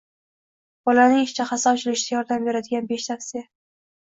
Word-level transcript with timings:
Bolaning 0.89 1.21
ishtahasi 1.27 1.69
ochilishida 1.73 2.17
yordam 2.19 2.49
beradiganbeshtavsiya 2.51 3.45